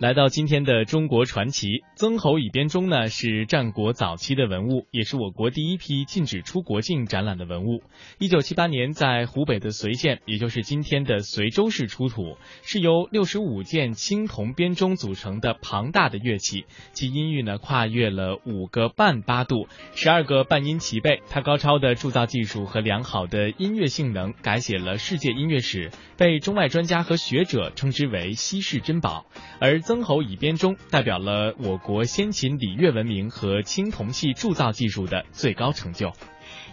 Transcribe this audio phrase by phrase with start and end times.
[0.00, 7.82] 来到今天的中国传奇，曾侯乙编钟呢是战国早期的文物，也是我国第一批禁止出国境展览的文物。
[8.18, 16.64] 一九七八年在湖北的随县，也就是今天的随州市出土，是由六十五件青铜编钟组成的庞大的乐器，
[16.94, 21.20] 其音域呢跨越了五个半八度，十二个半音齐备。
[21.28, 29.26] 它高超的铸造技术和良好的音乐性能，改写了世界音乐史，被中外专家和学者称之为稀世珍宝。
[29.60, 36.12] 而曾侯乙编钟代表了我国先秦礼乐文明和青铜器铸造技术的最高成就。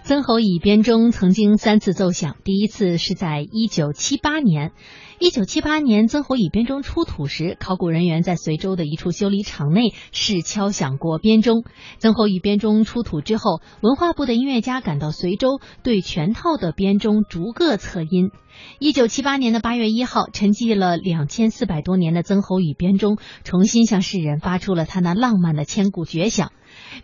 [0.07, 4.71] 曾侯乙编钟曾经三次奏响，第一次是在一九七八年。
[5.19, 11.65] 一九七八年，曾侯乙编钟出土时，考古人员在随州的一处修理厂内试敲响过编钟。
[11.97, 18.31] 曾侯乙编钟出土之后，文化部的音乐家赶到随州，对全套的编钟逐个测音。
[18.79, 26.53] 一九七八年的八月一号，沉寂了两千四百多年的曾侯乙编钟重新向世人发出了它那浪漫的千古绝响。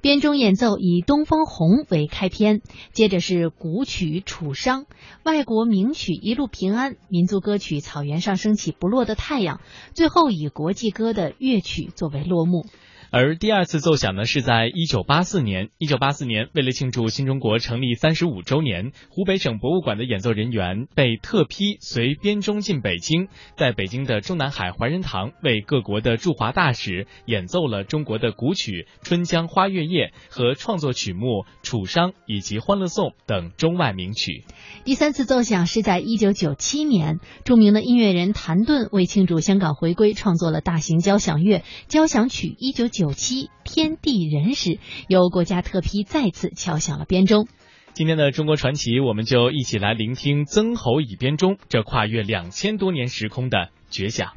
[0.02, 2.62] 编钟演奏以《东方红》为开篇，
[2.94, 4.83] 接着是古曲《楚商》，
[5.23, 9.58] 外国名曲《一路平安》，民族歌曲《草原上升起不落的太阳》，
[9.95, 12.67] 最后以国际歌的乐曲作为落幕。
[13.16, 15.69] 而第二次奏响呢，是在一九八四年。
[15.78, 34.44] 一九八四年，为了庆祝新中国成立三十五周年，湖北省博物馆的演奏人员被特批随编钟进北京，在北京的中南海怀仁堂为各国的驻华大使演奏了中国的古曲《春江花月夜》和创作曲目《楚商》以及《欢乐颂》等中外名曲。
[34.86, 43.03] 第三次奏响是在一九九七年，著名的音乐人谭盾为庆祝香港回归，创作了大型交响乐交响曲一九九。
[43.04, 47.50] 九七天地人时，由国家特批再次敲响了编钟。
[47.92, 54.30] 今天的中国传奇，我们就一起来聆听曾侯乙编钟这跨越两千多年时空的绝响。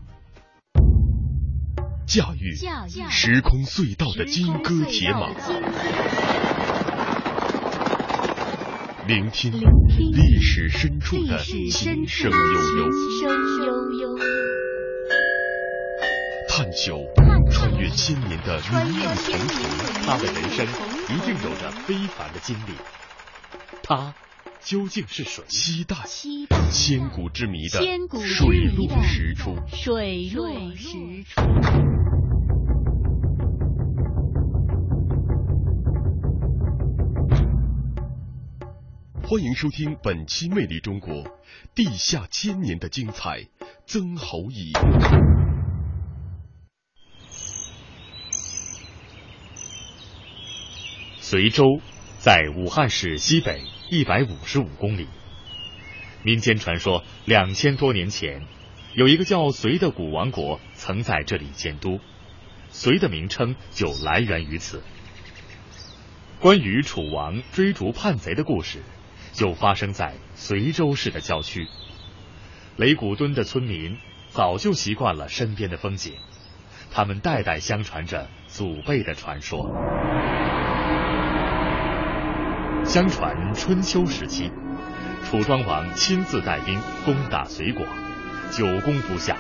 [2.08, 2.56] 驾驭
[3.08, 5.28] 时空隧道的金戈铁马，
[9.06, 11.70] 聆听历史深处的琴
[12.08, 12.36] 声悠
[14.00, 14.18] 悠，
[16.48, 17.06] 探究。
[17.56, 19.56] 穿越千年的名利重重，
[20.04, 20.66] 他的人生
[21.08, 22.72] 一定有着非凡的经历。
[23.82, 24.14] 他
[24.60, 25.42] 究竟是谁？
[25.48, 25.96] 期待
[26.70, 27.80] 千古之谜的
[28.20, 29.56] 水落石出。
[29.74, 31.40] 水落石出。
[39.22, 41.14] 欢迎收听本期《魅力中国》，
[41.74, 43.48] 地下千年的精彩，
[43.86, 44.74] 曾侯乙。
[51.28, 51.80] 随州
[52.18, 53.60] 在武汉市西北
[53.90, 55.08] 一百五十五公里。
[56.22, 58.46] 民间传说，两千多年前，
[58.94, 61.98] 有一个叫隋的古王国曾在这里建都，
[62.68, 64.84] 隋的名称就来源于此。
[66.38, 68.84] 关于楚王追逐叛贼的故事，
[69.32, 71.66] 就发生在随州市的郊区。
[72.76, 73.98] 雷古墩的村民
[74.28, 76.14] 早就习惯了身边的风景，
[76.92, 79.68] 他们代代相传着祖辈的传说。
[82.86, 84.50] 相传春秋时期，
[85.28, 87.84] 楚庄王亲自带兵攻打隋国，
[88.52, 89.36] 久攻不下。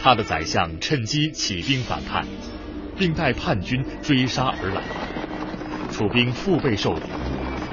[0.00, 2.24] 他的宰相趁机起兵反叛，
[2.96, 4.80] 并带叛军追杀而来。
[5.90, 7.02] 楚兵腹背受敌，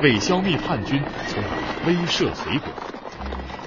[0.01, 2.73] 为消灭叛军，从而威慑隋国。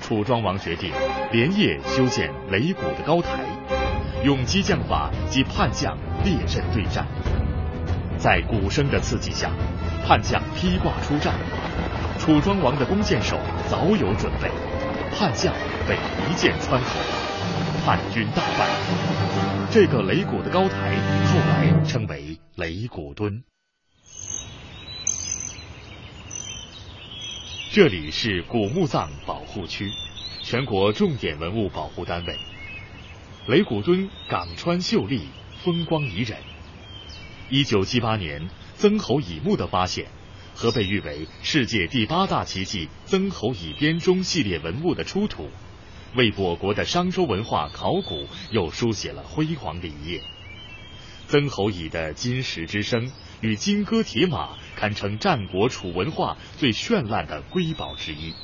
[0.00, 0.92] 楚庄王决定
[1.30, 3.38] 连夜修建擂鼓的高台，
[4.24, 7.06] 用激将法及叛将列阵对战。
[8.18, 9.50] 在鼓声的刺激下。
[10.04, 11.34] 叛将披挂出战，
[12.18, 13.38] 楚庄王的弓箭手
[13.70, 14.50] 早有准备，
[15.16, 15.54] 叛将
[15.88, 15.96] 被
[16.28, 16.88] 一箭穿透，
[17.84, 18.68] 叛军大败。
[19.70, 20.96] 这个擂鼓的高台
[21.26, 23.44] 后来称为擂鼓墩。
[27.70, 29.88] 这里是古墓葬保护区，
[30.42, 32.36] 全国重点文物保护单位。
[33.48, 35.28] 擂鼓墩港川秀丽，
[35.64, 36.36] 风光宜人。
[37.48, 38.50] 一九七八年。
[38.82, 40.08] 曾侯乙墓的发现
[40.56, 45.50] 和被誉为世界第八大奇迹——曾侯乙编钟系列文物的出土，
[46.16, 50.24] 为我国的商周文化考古又书写了辉煌的一页。
[51.28, 58.34] 曾侯乙的金石之声与金戈铁马，堪称战国楚文化最绚烂的瑰宝之一。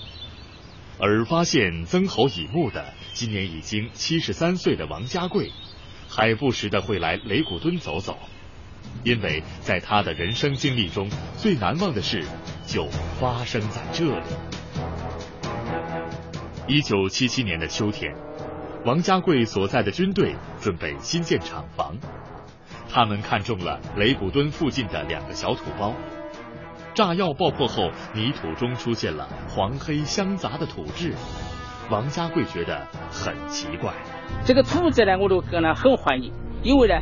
[1.00, 5.50] 而发现曾侯乙墓的，今年已经七十三岁的王家贵，
[6.08, 8.16] 还不时的会来擂鼓墩走走。
[9.04, 12.24] 因为在他的人生经历中，最难忘的事
[12.66, 12.86] 就
[13.20, 14.26] 发生在这里。
[16.66, 18.14] 一九七七年的秋天，
[18.84, 21.96] 王家贵所在的军队准备新建厂房，
[22.90, 25.94] 他们看中了雷古墩附近的两个小土包。
[26.94, 31.14] 炸药爆破后，泥土中出现了黄黑相杂的土质。
[31.90, 33.94] 王家贵觉得很奇怪，
[34.44, 36.30] 这个土质呢，我都感到很怀疑，
[36.62, 36.94] 因为呢，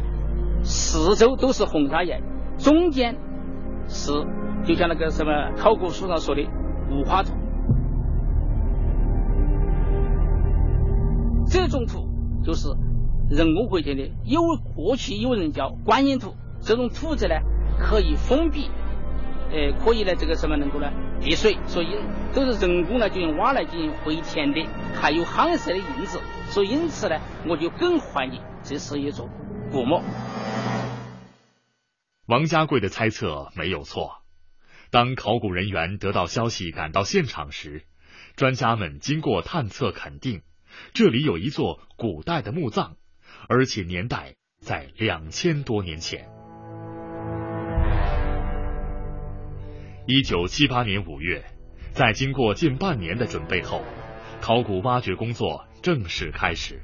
[0.69, 2.25] 四周都是红砂岩，
[2.59, 3.17] 中间
[3.87, 4.11] 是
[4.65, 6.43] 就像那个什么考古书上说的
[6.91, 7.33] 五花土。
[11.47, 12.09] 这种土
[12.43, 12.69] 就是
[13.31, 14.41] 人工回填的，有
[14.75, 16.35] 过去有人叫观音土。
[16.61, 17.37] 这种土质呢，
[17.79, 18.69] 可以封闭，
[19.53, 20.91] 呃，可以呢这个什么能够呢
[21.21, 21.97] 避水，所以
[22.35, 29.29] 都是人工呢就用挖来进行回填的，还有夯实的印子，所以因此呢，我就更怀疑这是一座
[29.71, 30.03] 古墓。
[32.27, 34.23] 王家贵的猜测没有错。
[34.91, 37.85] 当考古人员得到消息赶到现场时，
[38.37, 40.43] 专家们经过探测肯定。
[40.93, 42.97] 这里有一座古代的墓葬，
[43.49, 46.29] 而且年代在两千多年前。
[50.07, 51.45] 一九七八年五月，
[51.93, 53.83] 在经过近半年的准备后，
[54.41, 56.83] 考古挖掘工作正式开始。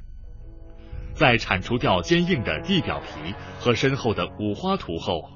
[1.15, 5.31] 在铲除掉坚硬的地表皮和深厚的五花土后，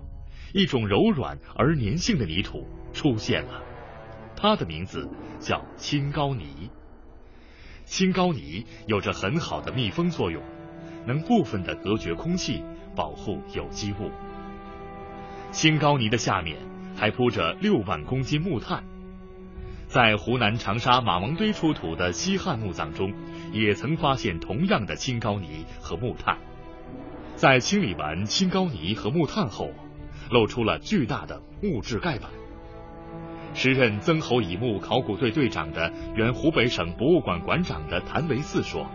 [0.53, 3.63] 一种柔软而粘性的泥土出现了，
[4.37, 5.09] 它的名字
[5.39, 6.71] 叫青高泥。
[7.85, 10.43] 青高泥有着很好的密封作用，
[11.07, 12.65] 能部分的隔绝空气，
[12.97, 14.11] 保护有机物。
[15.53, 16.57] 青高泥的下面
[16.97, 18.83] 还铺着六万公斤木炭。
[19.97, 23.15] 在湖南长沙马王堆出土的西汉墓葬中，
[23.51, 26.37] 也曾发现同样的青膏泥和木炭。
[27.35, 29.71] 在清理完青膏泥和木炭后，
[30.31, 32.31] 露出了巨大的木质盖板。
[33.55, 38.87] 时任曾侯乙墓考古队队长的原湖北省博物馆馆长的谭维四说：“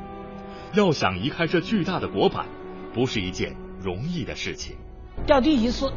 [0.78, 2.46] 要想移开这巨大的椁板，
[2.94, 4.78] 不是一件容易的事情。
[5.26, 5.92] 吊地一次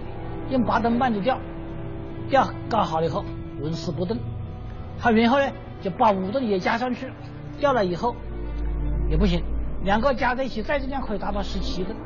[0.50, 1.38] 用八蹬板子吊，
[2.30, 3.22] 吊搞好了以后
[3.60, 4.16] 纹丝不动。
[4.98, 5.52] 他然后呢
[5.82, 7.10] 就把五吨也加上去，
[7.58, 8.16] 掉了以后
[9.10, 9.42] 也不行，
[9.84, 11.96] 两个加在一起再这样可以达到十七吨。”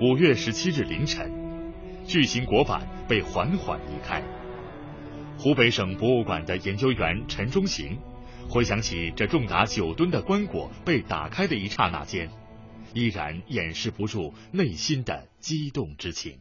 [0.00, 1.40] 五月十七日凌晨。
[2.04, 4.24] 巨型椁板被缓缓移开。
[5.38, 7.96] 湖北省博物馆的研究员陈忠行
[8.48, 12.28] 回想起这重达九吨的棺椁被打开的一刹那间，
[12.92, 16.40] 依然掩饰不住内心的激动之情。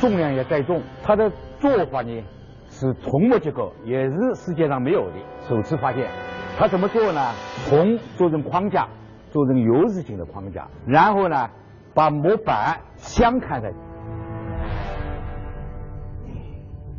[0.00, 1.30] 重量也在重，它的
[1.60, 2.22] 做法呢
[2.70, 5.16] 是铜模结构，也是世界上没有的，
[5.48, 6.10] 首次发现。
[6.58, 7.32] 它怎么做呢？
[7.68, 8.88] 铜做成框架，
[9.30, 11.48] 做成 U 字形的框架，然后呢？
[11.92, 13.72] 把模板相嵌在，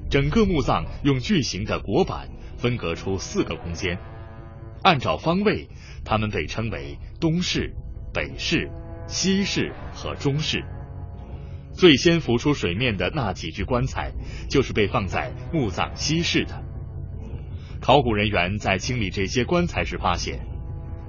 [0.10, 3.98] 整个墓葬用巨型的椁板分隔出四个空间，
[4.84, 5.70] 按照方位，
[6.04, 7.74] 它们被称为东室、
[8.14, 8.70] 北室、
[9.08, 10.62] 西室和中室。
[11.74, 14.12] 最先浮出水面的那几具棺材，
[14.50, 16.64] 就是被放在墓葬西室的。
[17.80, 20.40] 考古人员在清理这些棺材时发现，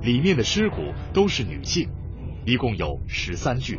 [0.00, 1.88] 里面的尸骨都是女性。
[2.44, 3.78] 一共有十三具。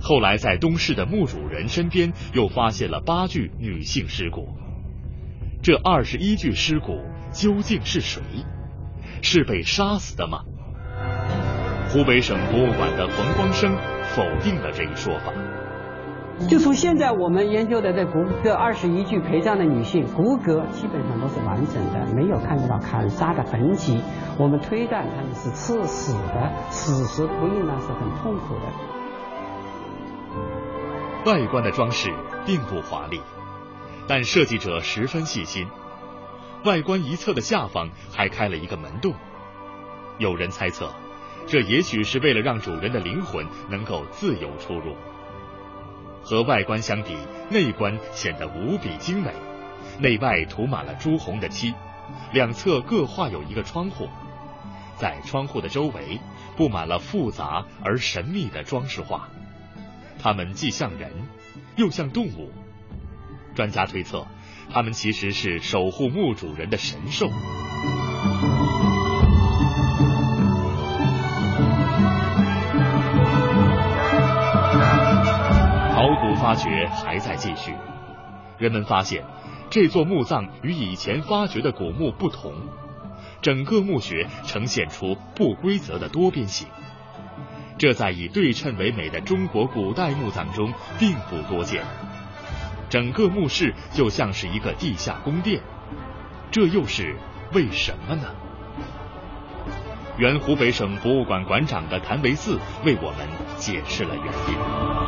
[0.00, 4.48] 后来在东市的墓主人身边又发现了八具女性尸骨。
[5.62, 7.00] 这二十一具尸骨
[7.32, 8.22] 究竟是谁？
[9.22, 10.44] 是被杀死的吗？
[11.88, 13.76] 湖北省博物馆的冯光生
[14.14, 15.32] 否定了这一说法。
[16.50, 24.02] 就从现在我们研究的这骨这二十一具陪葬的女性骨骼基本上都是完整的，没有看得到砍杀的痕迹。
[24.36, 28.62] 我们推断他们是刺死的，死时不应当是很痛苦的。
[31.24, 32.12] 外观的装饰
[32.44, 33.20] 并不华丽，
[34.08, 35.68] 但设计者十分细心。
[36.64, 39.14] 外观一侧的下方还开了一个门洞，
[40.18, 40.90] 有人猜测，
[41.46, 44.96] 这也许是为了让主人的灵魂能够自由出入。
[46.24, 47.14] 和外观相比，
[47.50, 49.30] 内观显得无比精美，
[50.00, 51.74] 内外涂满了朱红的漆，
[52.32, 54.08] 两侧各画有一个窗户，
[54.96, 56.18] 在窗户的周围
[56.56, 59.28] 布满了复杂而神秘的装饰画，
[60.18, 61.12] 它们既像人，
[61.76, 62.50] 又像动物。
[63.54, 64.26] 专家推测，
[64.72, 67.30] 它们其实是守护墓主人的神兽。
[76.44, 77.72] 发掘还在继续，
[78.58, 79.24] 人们发现
[79.70, 82.52] 这座墓葬与以前发掘的古墓不同，
[83.40, 86.68] 整个墓穴呈现出不规则的多边形，
[87.78, 91.82] 这在以对称为美的中国古代墓葬中并不多见。
[92.90, 95.62] 整个墓室就像是一个地下宫殿，
[96.50, 97.16] 这又是
[97.54, 98.24] 为什么呢？
[100.18, 105.03] 原湖北省博物馆馆长的谭维四为我们解释了原因。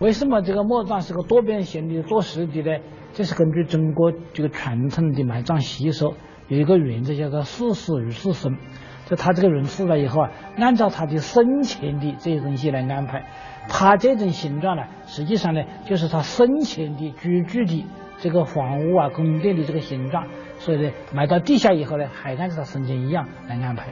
[0.00, 2.78] 为什么这个墓葬是个多边形的多实地呢？
[3.12, 6.14] 这是根据中国这个传统的埋葬习俗，
[6.48, 8.56] 有一个原则叫做“事死如事生”。
[9.04, 13.26] 就他这个人死了以后啊，按照他的生前的这些东西来安排。
[13.68, 17.84] 他这种形状呢，实际上呢，就是他生前的居住的
[18.20, 20.26] 这个房屋啊、宫殿的这个形状。
[20.60, 23.88] 所以呢，埋到地下以后呢，还按照他生前一样来安排。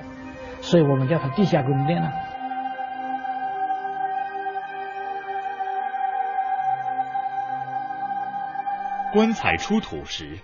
[0.63, 2.09] 所以我们叫它地下宫殿呢。
[9.13, 10.39] 棺材出土时，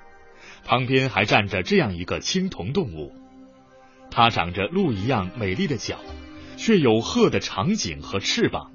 [0.65, 3.15] 旁边还站着这样一个青铜动物。
[4.11, 5.99] 它长着鹿一样美丽的角，
[6.57, 8.73] 却有鹤的长颈和翅膀。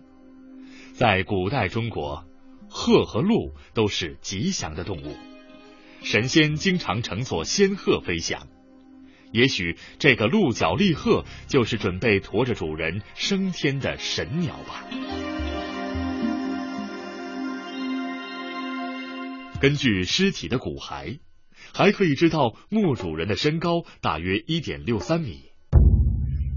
[0.94, 2.26] 在古代中国，
[2.70, 5.16] 鹤和鹿都是吉祥的动物，
[6.04, 8.48] 神仙经常乘坐仙鹤飞翔。
[9.32, 14.84] 也许这个鹿角立鹤就是准备驮着主人升天的神鸟吧。
[19.60, 21.20] 根据尸体的骨骸。
[21.72, 25.52] 还可以知道墓主人的身高大约一点六三米。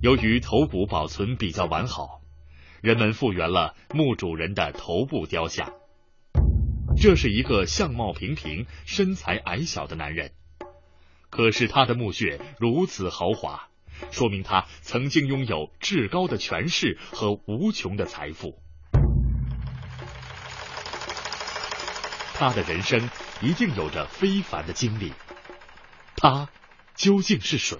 [0.00, 2.23] 由于头骨保存比较完好，
[2.80, 5.75] 人们复原了墓主人的头部雕像。
[6.97, 10.32] 这是一个相貌平平、身材矮小的男人，
[11.30, 13.68] 可是他的墓穴如此豪华，
[14.11, 18.62] 说明他曾经拥有至高的权势和无穷的财富。
[22.35, 23.01] 他的人生。
[23.43, 25.12] 一定有着非凡的经历，
[26.17, 26.49] 他
[26.95, 27.77] 究竟是谁？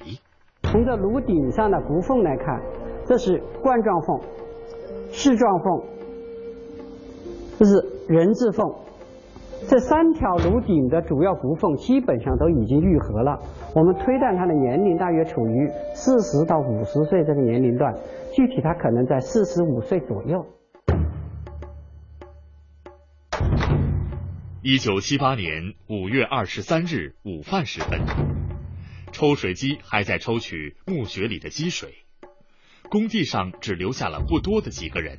[0.63, 2.61] 从这炉顶上的骨缝来看，
[3.07, 4.21] 这是冠状缝、
[5.13, 5.83] 矢状缝，
[7.61, 7.75] 这是
[8.09, 8.75] 人字缝。
[9.69, 13.39] 这三条颅顶的主要骨缝基本上都已经愈合了。
[13.77, 17.95] 我们推断他的年龄大约处于四十到五十岁这个年龄段，
[18.33, 20.45] 具体他可能在四十五岁左右。
[24.65, 28.01] 一九七八年五月二十三日午饭时分，
[29.11, 32.05] 抽水机还在抽取墓穴里的积水，
[32.89, 35.19] 工地上只留下了不多的几个人。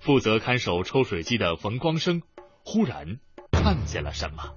[0.00, 2.20] 负责看守抽水机的冯光生
[2.62, 4.54] 忽然看见了什么。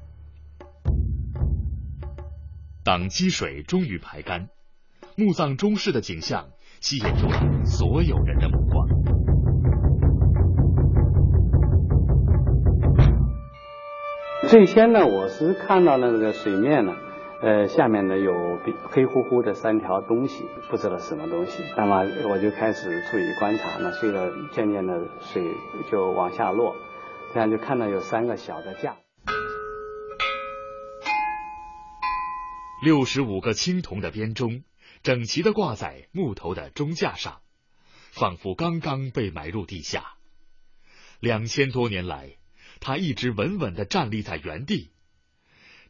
[2.84, 4.50] 当积水终于排干，
[5.16, 6.50] 墓葬中室的景象
[6.82, 8.83] 吸引住了所有人的目光。
[14.50, 16.96] 最先呢，我是看到那个水面呢，
[17.42, 21.64] 呃，下面呢有黑乎乎的三条东西，不知道什么东西。
[21.76, 25.44] 那么我就开始注意观察，那随着渐渐的水
[25.90, 26.76] 就往下落，
[27.34, 28.98] 这样就看到有三个小的架。
[32.84, 34.64] 六十五个青铜的编钟，
[35.02, 37.40] 整齐的挂在木头的钟架上，
[38.12, 40.04] 仿佛刚刚被埋入地下。
[41.20, 42.36] 两千多年来。
[42.84, 44.92] 他一直稳稳地站立在原地，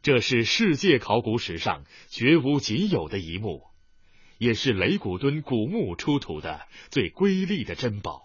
[0.00, 3.64] 这是世界考古史上绝无仅有的一幕，
[4.38, 8.22] 也是雷古敦古墓出土的最瑰丽的珍宝。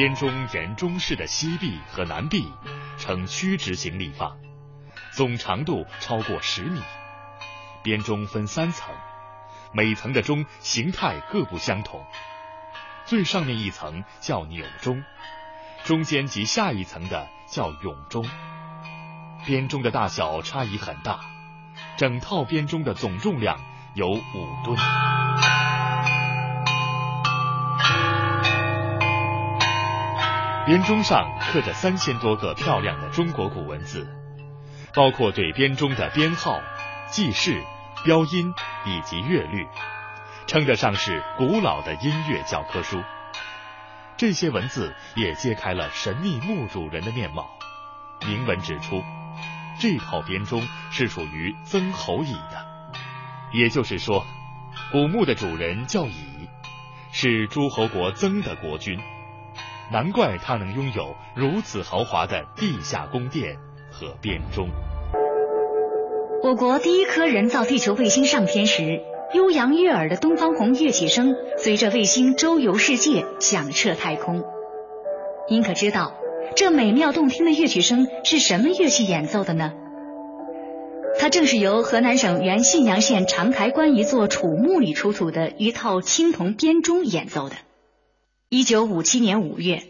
[0.00, 2.50] 编钟沿钟室的西壁和南壁
[2.96, 4.34] 呈曲直形立放，
[5.12, 6.80] 总长度超过十米。
[7.82, 8.94] 编钟分三层，
[9.74, 12.02] 每层的钟形态各不相同。
[13.04, 15.04] 最上面一层叫钮钟，
[15.84, 18.26] 中间及下一层的叫永钟。
[19.44, 21.20] 编钟的大小差异很大，
[21.98, 23.60] 整套编钟的总重量
[23.92, 24.78] 有五吨。
[30.70, 34.06] 编钟上刻着三千多个漂亮的中国古文字，
[34.94, 36.60] 包括对编钟的编号、
[37.10, 37.60] 记事、
[38.04, 38.54] 标音
[38.86, 39.66] 以及乐律，
[40.46, 43.02] 称得上是古老的音乐教科书。
[44.16, 47.50] 这些文字也揭开了神秘墓主人的面貌。
[48.24, 49.02] 铭文指出，
[49.80, 50.62] 这套编钟
[50.92, 52.64] 是属于曾侯乙的，
[53.52, 54.24] 也就是说，
[54.92, 56.48] 古墓的主人叫乙，
[57.10, 59.00] 是诸侯国曾的国君。
[59.92, 63.56] 难怪他能拥有如此豪华的地下宫殿
[63.90, 64.68] 和编钟。
[66.42, 69.00] 我国第一颗人造地球卫星上天时，
[69.34, 74.42] 悠扬悦耳的东方红乐器声随着卫星周游世界，响彻太空。
[75.48, 76.14] 您可知道，
[76.54, 79.72] 这美妙动听的乐曲声是什么乐器演奏的呢？
[81.18, 87.56] 它正是由河南省原信阳县长台关一座楚墓里出土的一套青铜编钟演奏的。
[88.52, 89.84] 一九五七年五月，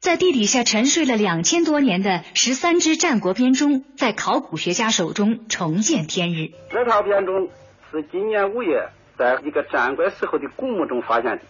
[0.00, 6.52] 在地底下沉睡了两千多年的十三只战国编钟，在考古学家手中重见天日。
[6.70, 7.50] 这套编钟
[7.90, 8.88] 是今年五月
[9.18, 11.42] 在一个战国时候的古墓中发现的，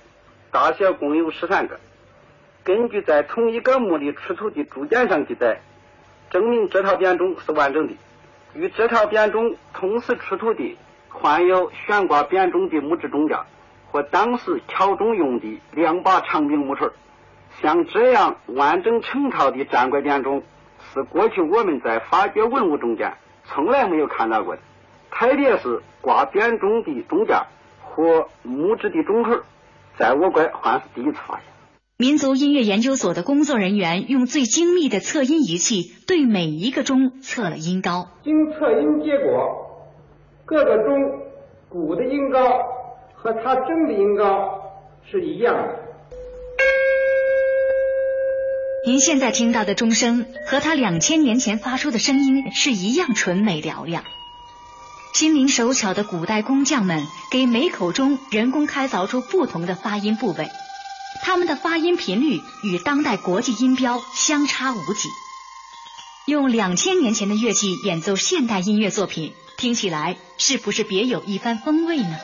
[0.50, 1.78] 大小共有十三个。
[2.64, 5.60] 根据在同一个墓里出土的铸件上记载，
[6.32, 7.92] 证明这套编钟是完整的。
[8.54, 10.76] 与这套编钟同时出土的，
[11.08, 13.46] 换有悬挂编钟的木质钟架
[13.90, 16.88] 和当时敲钟用的两把长柄木锤。
[17.60, 20.42] 像这样完整成套的战国编钟，
[20.92, 23.14] 是过去我们在发掘文物中间
[23.44, 24.62] 从来没有看到过的。
[25.10, 27.46] 特别是挂编钟的钟架
[27.82, 29.40] 和木质的钟锤，
[29.98, 31.44] 在我国还是第一次发现。
[31.96, 38.06] 民族音乐研究所的工作人员用最精密的测音仪器对每一个钟测了音高。
[38.22, 39.90] 经测音结果，
[40.44, 40.94] 各个钟
[41.68, 42.38] 鼓的音高
[43.20, 44.62] 和它真的音高
[45.10, 45.74] 是一样的。
[48.86, 54.04] 您现在听到的钟声和它两千年前发出的声音是一样纯美嘹亮。
[55.14, 60.48] 心灵手巧的古代工匠们给每口钟人工开凿出不同的发音部位。
[61.22, 65.08] 他们的发音频率与当代国际音标相差无几。
[66.26, 72.16] 用两千年前的乐器演奏现代音乐作品，听起来是不是别有一番风味呢？